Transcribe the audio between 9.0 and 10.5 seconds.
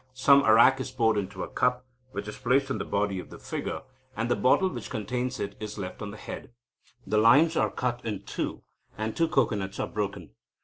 two cocoanuts are broken.